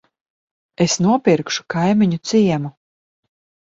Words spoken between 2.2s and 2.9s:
ciemu.